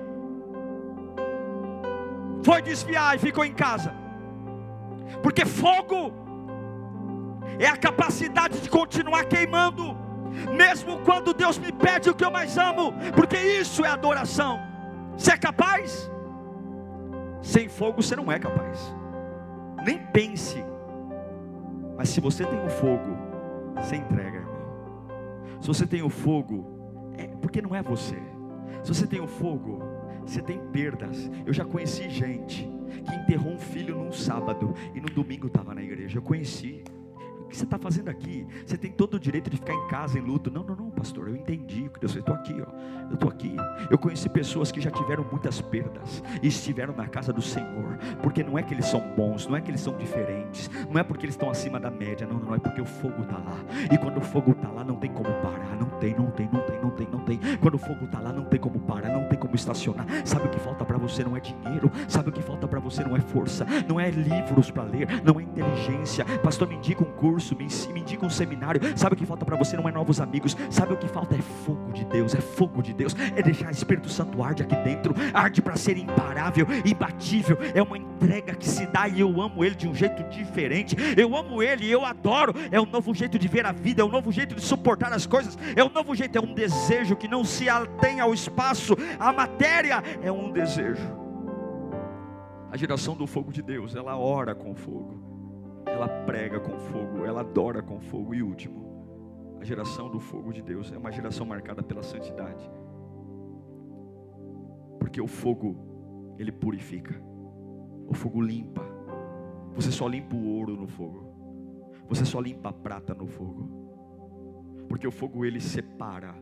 [2.43, 3.95] foi desviar e ficou em casa.
[5.23, 6.13] Porque fogo
[7.59, 9.97] é a capacidade de continuar queimando,
[10.51, 14.61] mesmo quando Deus me pede o que eu mais amo, porque isso é adoração.
[15.17, 16.11] Você é capaz?
[17.43, 18.95] Sem fogo você não é capaz.
[19.85, 20.63] Nem pense.
[21.99, 23.19] Mas se você tem o fogo,
[23.75, 24.57] você entrega, irmão.
[25.61, 28.17] Se você tem o fogo, é porque não é você.
[28.85, 29.83] Se você tem o fogo,
[30.25, 31.29] você tem perdas.
[31.45, 32.71] Eu já conheci gente
[33.05, 36.19] que enterrou um filho num sábado e no domingo estava na igreja.
[36.19, 36.85] Eu conheci.
[37.49, 38.47] Que você está fazendo aqui?
[38.67, 40.51] Você tem todo o direito de ficar em casa em luto.
[40.51, 41.29] Não, não, não, pastor.
[41.29, 42.15] Eu entendi o que Deus.
[42.15, 42.71] Eu estou aqui, ó.
[43.09, 43.57] Eu estou aqui.
[43.91, 47.99] Eu conheci pessoas que já tiveram muitas perdas e estiveram na casa do Senhor.
[48.23, 51.03] Porque não é que eles são bons, não é que eles são diferentes, não é
[51.03, 52.27] porque eles estão acima da média.
[52.27, 53.59] Não, não, não é porque o fogo está lá.
[53.91, 55.77] E quando o fogo está lá, não tem como parar.
[55.79, 57.41] Não tem, não tem, não tem, não tem, não tem.
[57.61, 60.07] Quando o fogo está lá, não tem como parar, não tem como estacionar.
[60.25, 61.25] Sabe o que falta para você?
[61.25, 61.91] Não é dinheiro.
[62.07, 63.03] Sabe o que falta para você?
[63.03, 63.67] Não é força.
[63.89, 65.23] Não é livros para ler.
[65.25, 66.25] Não é inteligência.
[66.43, 68.81] Pastor, me indica um curso curso, me, me indica um seminário.
[68.97, 69.77] Sabe o que falta para você?
[69.77, 70.57] Não é novos amigos.
[70.71, 71.37] Sabe o que falta?
[71.37, 72.35] É fogo de Deus.
[72.35, 73.15] É fogo de Deus.
[73.37, 75.15] É deixar o Espírito Santo arde aqui dentro.
[75.33, 77.57] Arde para ser imparável, imbatível.
[77.75, 80.97] É uma entrega que se dá e eu amo Ele de um jeito diferente.
[81.17, 82.53] Eu amo Ele e eu adoro.
[82.73, 84.03] É um novo jeito de ver a vida.
[84.03, 85.57] É um novo jeito de suportar as coisas.
[85.77, 86.37] É um novo jeito.
[86.37, 88.97] É um desejo que não se atém ao espaço.
[89.19, 91.17] A matéria é um desejo.
[92.71, 95.28] A geração do fogo de Deus, ela ora com fogo
[95.87, 98.35] ela prega com fogo, ela adora com fogo.
[98.35, 102.71] E último, a geração do fogo de Deus é uma geração marcada pela santidade.
[104.99, 107.21] Porque o fogo, ele purifica.
[108.07, 108.83] O fogo limpa.
[109.75, 111.29] Você só limpa o ouro no fogo.
[112.09, 113.69] Você só limpa a prata no fogo.
[114.89, 116.35] Porque o fogo ele separa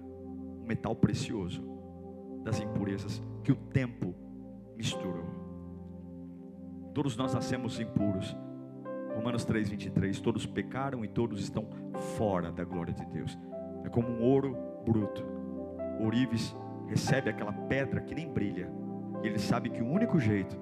[0.62, 1.62] o metal precioso
[2.42, 4.14] das impurezas que o tempo
[4.76, 5.24] misturou.
[6.94, 8.36] Todos nós nascemos impuros.
[9.16, 10.20] Romanos 3, 23.
[10.20, 11.66] Todos pecaram e todos estão
[12.16, 13.36] fora da glória de Deus.
[13.82, 15.24] É como um ouro bruto.
[15.98, 16.10] O
[16.86, 18.70] recebe aquela pedra que nem brilha.
[19.22, 20.56] E ele sabe que o único jeito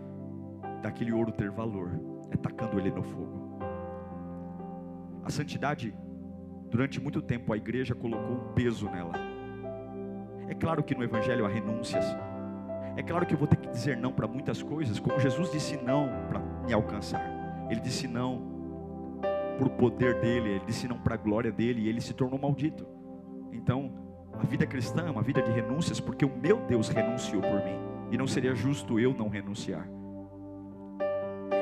[0.81, 1.91] daquele ouro ter valor
[2.31, 3.59] é tacando ele no fogo.
[5.25, 5.93] A santidade,
[6.71, 9.15] durante muito tempo, a igreja colocou um peso nela.
[10.49, 12.05] É claro que no Evangelho há renúncias.
[12.97, 15.77] É claro que eu vou ter que dizer não para muitas coisas, como Jesus disse
[15.79, 17.34] não para me alcançar.
[17.71, 18.55] Ele disse não
[19.59, 22.87] por poder dele, ele disse não para a glória dele, e ele se tornou maldito.
[23.53, 23.93] Então,
[24.33, 27.79] a vida cristã é uma vida de renúncias, porque o meu Deus renunciou por mim,
[28.11, 29.89] e não seria justo eu não renunciar.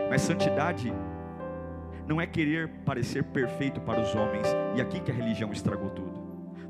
[0.09, 0.93] Mas santidade
[2.07, 6.21] não é querer parecer perfeito para os homens, e aqui que a religião estragou tudo.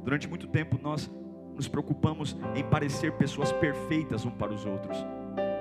[0.02, 1.10] Durante muito tempo nós
[1.54, 5.04] nos preocupamos em parecer pessoas perfeitas um para os outros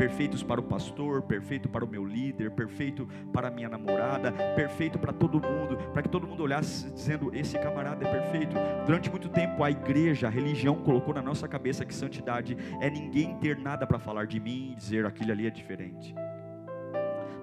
[0.01, 4.97] perfeitos para o pastor, perfeito para o meu líder, perfeito para a minha namorada, perfeito
[4.97, 8.55] para todo mundo, para que todo mundo olhasse dizendo: esse camarada é perfeito.
[8.83, 13.37] Durante muito tempo a igreja, a religião colocou na nossa cabeça que santidade é ninguém
[13.37, 16.15] ter nada para falar de mim e dizer aquilo ali é diferente.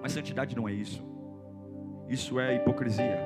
[0.01, 1.01] Mas santidade não é isso.
[2.09, 3.19] Isso é hipocrisia.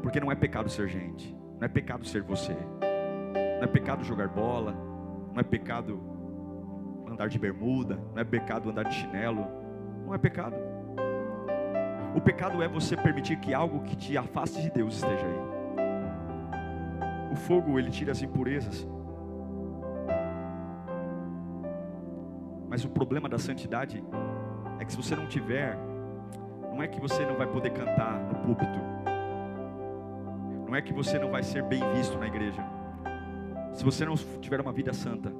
[0.00, 4.28] Porque não é pecado ser gente, não é pecado ser você, não é pecado jogar
[4.28, 4.74] bola,
[5.34, 6.17] não é pecado
[7.18, 9.44] andar de bermuda, não é pecado andar de chinelo,
[10.06, 10.54] não é pecado.
[12.14, 15.48] O pecado é você permitir que algo que te afaste de Deus esteja aí.
[17.32, 18.88] O fogo, ele tira as impurezas.
[22.68, 24.04] Mas o problema da santidade
[24.78, 25.76] é que se você não tiver,
[26.70, 28.78] não é que você não vai poder cantar no púlpito,
[30.68, 32.64] não é que você não vai ser bem visto na igreja.
[33.72, 35.32] Se você não tiver uma vida santa,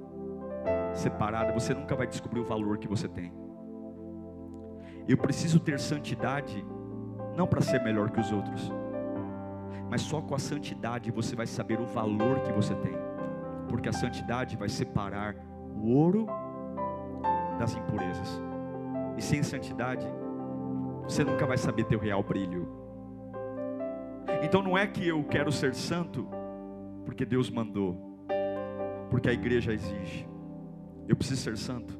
[0.95, 3.33] separada, você nunca vai descobrir o valor que você tem.
[5.07, 6.65] Eu preciso ter santidade,
[7.37, 8.71] não para ser melhor que os outros,
[9.89, 12.95] mas só com a santidade você vai saber o valor que você tem,
[13.69, 15.35] porque a santidade vai separar
[15.75, 16.27] o ouro
[17.59, 18.43] das impurezas,
[19.17, 20.07] e sem santidade,
[21.05, 22.69] você nunca vai saber ter o real brilho.
[24.43, 26.29] Então não é que eu quero ser santo,
[27.05, 27.97] porque Deus mandou,
[29.11, 30.29] porque a igreja exige.
[31.09, 31.99] Eu preciso ser santo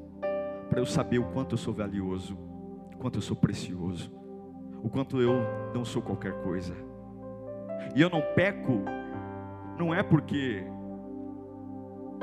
[0.69, 2.37] para eu saber o quanto eu sou valioso,
[2.93, 4.11] o quanto eu sou precioso,
[4.83, 5.33] o quanto eu
[5.73, 6.75] não sou qualquer coisa.
[7.95, 8.83] E eu não peco,
[9.77, 10.63] não é porque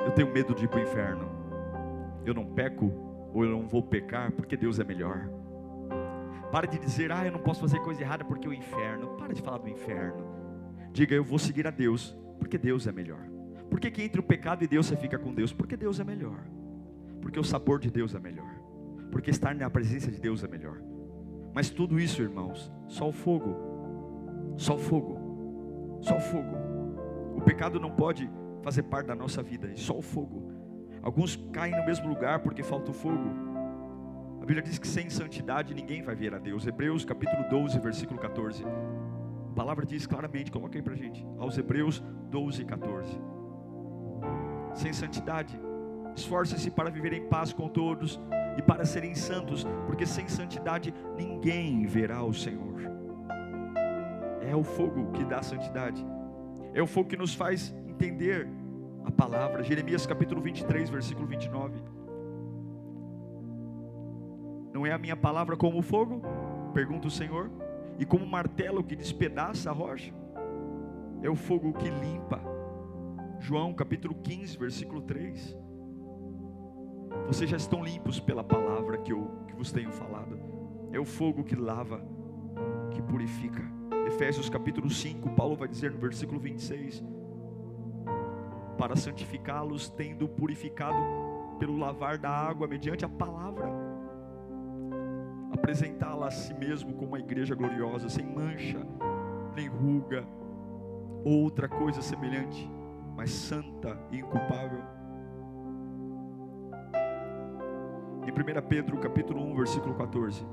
[0.05, 1.29] eu tenho medo de ir para o inferno.
[2.25, 2.92] Eu não peco
[3.35, 5.29] ou eu não vou pecar porque Deus é melhor.
[6.53, 9.16] Para de dizer, ah, eu não posso fazer coisa errada porque o inferno.
[9.16, 10.25] Para de falar do inferno.
[10.92, 13.20] Diga, eu vou seguir a Deus porque Deus é melhor.
[13.68, 15.53] Por que, que entre o pecado e Deus você fica com Deus?
[15.53, 16.38] Porque Deus é melhor.
[17.20, 18.50] Porque o sabor de Deus é melhor.
[19.11, 20.81] Porque estar na presença de Deus é melhor.
[21.55, 24.55] Mas tudo isso, irmãos, só o fogo.
[24.57, 25.26] Só o fogo
[26.00, 26.57] só o fogo.
[27.37, 28.31] O pecado não pode
[28.62, 30.52] fazer parte da nossa vida, só o fogo.
[31.02, 33.29] Alguns caem no mesmo lugar porque falta o fogo.
[34.40, 36.66] A Bíblia diz que sem santidade ninguém vai ver a Deus.
[36.66, 38.64] Hebreus capítulo 12, versículo 14.
[38.64, 41.26] A palavra diz claramente, coloca aí pra gente.
[41.38, 43.20] Aos Hebreus 12, 14.
[44.74, 45.59] Sem santidade,
[46.16, 48.18] esforce-se para viver em paz com todos
[48.57, 52.81] e para serem santos, porque sem santidade ninguém verá o Senhor.
[54.40, 56.05] É o fogo que dá santidade.
[56.72, 58.48] É o fogo que nos faz entender
[59.05, 59.62] a palavra.
[59.62, 61.83] Jeremias capítulo 23, versículo 29.
[64.72, 66.22] Não é a minha palavra como fogo?
[66.72, 67.50] Pergunta o Senhor.
[67.98, 70.12] E como martelo que despedaça a rocha?
[71.22, 72.40] É o fogo que limpa.
[73.40, 75.65] João capítulo 15, versículo 3.
[77.26, 80.38] Vocês já estão limpos pela palavra que eu que vos tenho falado.
[80.92, 82.00] É o fogo que lava,
[82.90, 83.62] que purifica.
[84.07, 87.02] Efésios capítulo 5, Paulo vai dizer no versículo 26:
[88.79, 90.96] Para santificá-los, tendo purificado
[91.59, 93.66] pelo lavar da água mediante a palavra,
[95.52, 98.79] apresentá-la a si mesmo como uma igreja gloriosa, sem mancha,
[99.55, 100.24] nem ruga,
[101.24, 102.70] outra coisa semelhante,
[103.16, 104.83] mas santa e inculpável.
[108.27, 110.45] Em 1 Pedro capítulo 1, versículo 14.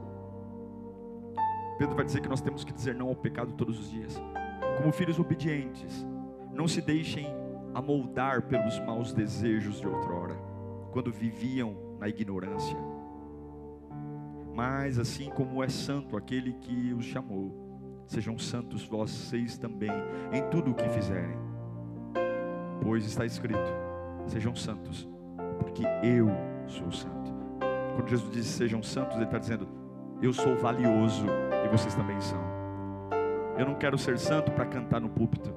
[1.80, 4.22] Pedro vai dizer que nós temos que dizer não ao pecado todos os dias.
[4.78, 6.06] Como filhos obedientes,
[6.52, 7.26] não se deixem
[7.74, 10.36] amoldar pelos maus desejos de outrora,
[10.92, 12.78] quando viviam na ignorância.
[14.54, 19.90] Mas assim como é santo aquele que os chamou, sejam santos vocês também
[20.32, 21.40] em tudo o que fizerem.
[22.84, 23.74] Pois está escrito:
[24.28, 25.10] sejam santos,
[25.60, 26.30] porque eu
[26.68, 27.33] sou santo.
[27.96, 29.68] Quando Jesus diz sejam santos, Ele está dizendo:
[30.24, 31.26] eu sou valioso
[31.66, 32.40] e vocês também são.
[33.58, 35.54] Eu não quero ser santo para cantar no púlpito.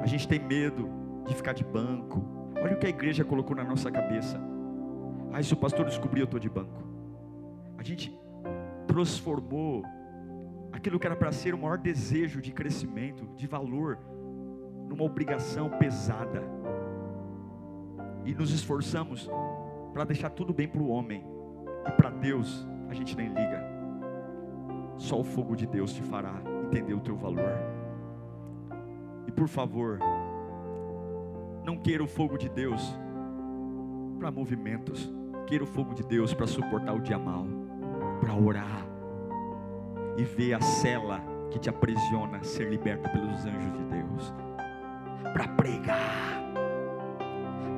[0.00, 0.88] A gente tem medo
[1.26, 2.24] de ficar de banco.
[2.58, 4.40] Olha o que a igreja colocou na nossa cabeça.
[5.30, 6.82] Ah, se o pastor descobrir, eu estou de banco.
[7.76, 8.18] A gente
[8.86, 9.84] transformou
[10.72, 13.98] aquilo que era para ser o maior desejo de crescimento, de valor,
[14.88, 16.42] numa obrigação pesada.
[18.24, 19.28] E nos esforçamos
[19.96, 21.24] para deixar tudo bem para o homem
[21.88, 23.64] e para Deus a gente nem liga.
[24.98, 26.34] Só o fogo de Deus te fará
[26.66, 27.54] entender o teu valor.
[29.26, 29.98] E por favor,
[31.64, 32.94] não queira o fogo de Deus
[34.18, 35.10] para movimentos.
[35.46, 37.46] Queira o fogo de Deus para suportar o dia mal,
[38.20, 38.86] para orar
[40.18, 44.34] e ver a cela que te aprisiona ser liberta pelos anjos de Deus,
[45.32, 46.45] para pregar,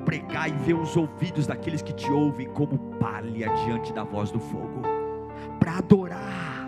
[0.09, 4.41] pregar e ver os ouvidos daqueles que te ouvem como palha diante da voz do
[4.41, 4.81] fogo
[5.61, 6.67] para adorar.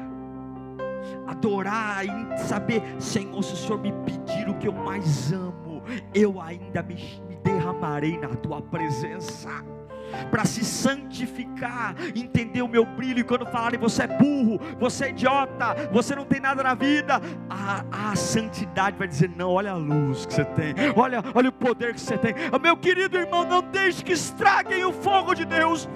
[1.27, 6.39] Adorar e saber, Senhor, se o Senhor me pedir o que eu mais amo, eu
[6.39, 6.97] ainda me,
[7.27, 9.49] me derramarei na tua presença
[10.31, 13.21] para se santificar, entender o meu brilho.
[13.21, 17.21] E quando falarem você é burro, você é idiota, você não tem nada na vida,
[17.49, 21.53] a, a santidade vai dizer: não, olha a luz que você tem, olha, olha o
[21.53, 22.35] poder que você tem.
[22.61, 25.89] Meu querido irmão, não deixe que estraguem o fogo de Deus.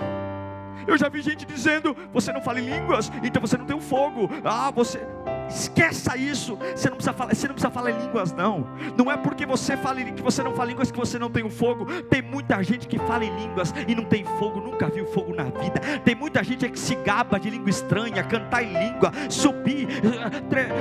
[0.86, 3.78] Eu já vi gente dizendo: você não fala em línguas, então você não tem o
[3.78, 4.30] um fogo.
[4.44, 5.00] Ah, você.
[5.48, 6.56] Esqueça isso.
[6.74, 8.66] Você não precisa falar, você não precisa falar em línguas não.
[8.96, 11.44] Não é porque você fala que você não fala em línguas que você não tem
[11.44, 11.86] o fogo.
[12.04, 15.44] Tem muita gente que fala em línguas e não tem fogo, nunca viu fogo na
[15.44, 15.80] vida.
[16.04, 19.88] Tem muita gente que se gaba de língua estranha, cantar em língua, subir,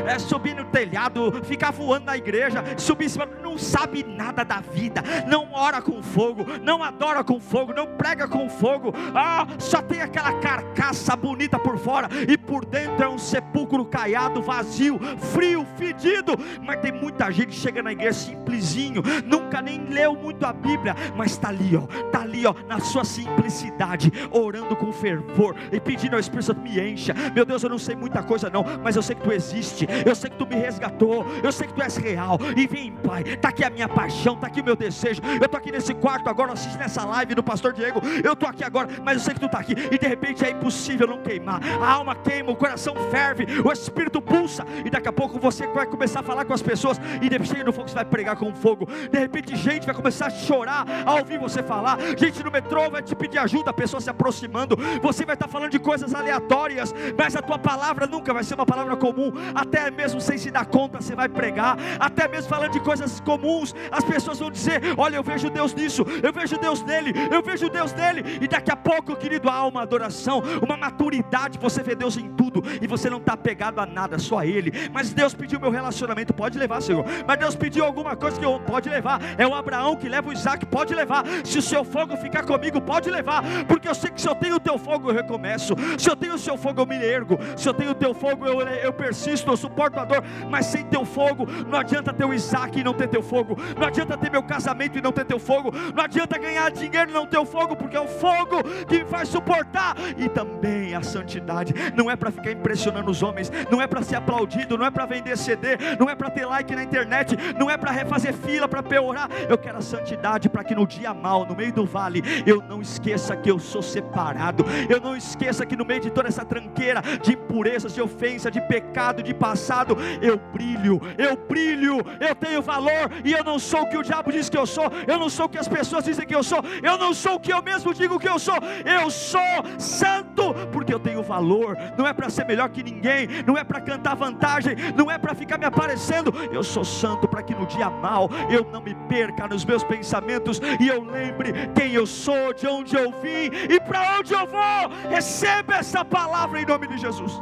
[0.08, 4.60] é, subir no telhado, ficar voando na igreja, subir em cima, não sabe nada da
[4.60, 5.04] vida.
[5.28, 8.94] Não ora com fogo, não adora com fogo, não prega com fogo.
[9.14, 14.42] Ah, só tem aquela carcaça bonita por fora e por dentro é um sepulcro caiado,
[14.54, 15.00] vazio,
[15.34, 16.38] frio, fedido.
[16.62, 20.96] Mas tem muita gente que chega na igreja simplesinho, nunca nem leu muito a Bíblia,
[21.16, 26.14] mas está ali, ó, está ali, ó, na sua simplicidade, orando com fervor e pedindo
[26.14, 27.14] ao Espírito Santo me encha.
[27.34, 30.16] Meu Deus, eu não sei muita coisa não, mas eu sei que tu existe, eu
[30.16, 32.40] sei que tu me resgatou, eu sei que tu és real.
[32.56, 35.22] E vem, Pai, está aqui a minha paixão, está aqui o meu desejo.
[35.40, 38.02] Eu estou aqui nesse quarto agora, assistindo nessa live do Pastor Diego.
[38.24, 39.74] Eu estou aqui agora, mas eu sei que tu está aqui.
[39.92, 41.62] E de repente é impossível não queimar.
[41.82, 44.66] A alma queima, o coração ferve, o espírito pulsa.
[44.84, 47.00] E daqui a pouco você vai começar a falar com as pessoas.
[47.22, 48.86] E de repente no fogo você vai pregar com fogo.
[48.86, 51.98] De repente, gente vai começar a chorar ao ouvir você falar.
[52.18, 54.78] Gente no metrô vai te pedir ajuda, a pessoa se aproximando.
[55.02, 58.66] Você vai estar falando de coisas aleatórias, mas a tua palavra nunca vai ser uma
[58.66, 59.32] palavra comum.
[59.56, 61.78] Até mesmo sem se dar conta, você vai pregar.
[62.00, 66.06] Até mesmo falando de coisas comuns, as pessoas vão dizer: Olha, eu vejo Deus nisso,
[66.22, 68.40] eu vejo Deus nele, eu vejo Deus nele.
[68.42, 71.58] E daqui a pouco, querido, há uma adoração, uma maturidade.
[71.60, 74.90] Você vê Deus em tudo e você não está pegado a nada, só a Ele.
[74.92, 77.06] Mas Deus pediu meu relacionamento, pode levar, Senhor.
[77.28, 79.20] Mas Deus pediu alguma coisa que eu pode levar.
[79.38, 81.24] É o Abraão que leva o Isaac, pode levar.
[81.44, 83.44] Se o seu fogo ficar comigo, pode levar.
[83.68, 85.76] Porque eu sei que se eu tenho o teu fogo, eu recomeço.
[85.98, 87.38] Se eu tenho o seu fogo, eu me ergo.
[87.58, 90.24] Se eu tenho o teu fogo, eu, eu persisto, eu suporto a dor.
[90.50, 93.58] Mas sem teu fogo, não adianta ter o Isaac e não ter teu fogo.
[93.78, 95.72] Não adianta ter meu casamento e não ter teu fogo.
[95.96, 99.26] Não adianta ganhar dinheiro e não ter o fogo, porque é o fogo que vai
[99.26, 99.96] suportar.
[100.18, 101.74] E também a santidade.
[101.96, 105.06] Não é para ficar impressionando os homens, não é para ser aplaudido, não é para
[105.06, 108.82] vender CD, não é para ter like na internet, não é para refazer fila para
[108.82, 109.30] piorar.
[109.50, 112.82] Eu quero a santidade para que no dia mal, no meio do vale, eu não
[112.82, 114.66] esqueça que eu sou separado.
[114.90, 118.62] Eu não esqueça que no meio de toda essa tranqueira de impurezas, de ofensa, de
[118.62, 123.90] pecado, de passado, eu brilho, eu brilho, eu tenho valor e eu não sou o
[123.90, 126.26] que o diabo diz que eu sou, eu não sou o que as pessoas dizem
[126.26, 129.10] que eu sou, eu não sou o que eu mesmo digo que eu sou, eu
[129.10, 129.42] sou
[129.78, 133.82] santo, porque eu tenho valor, não é para ser melhor que ninguém, não é para
[133.82, 137.90] cantar vantagem, não é para ficar me aparecendo, eu sou santo para que no dia
[137.90, 142.68] mal eu não me perca nos meus pensamentos e eu lembre quem eu sou, de
[142.68, 145.10] onde eu vim e para onde eu vou.
[145.10, 147.42] Receba essa palavra em nome de Jesus.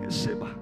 [0.00, 0.61] Receba.